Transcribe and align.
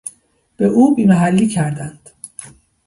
به 0.57 0.65
او 0.65 0.95
بیمحلی 0.95 1.47
کردند 1.47 2.09